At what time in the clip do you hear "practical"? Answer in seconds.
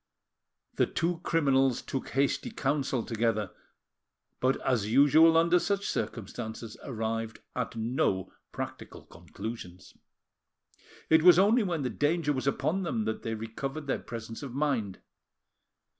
8.51-9.05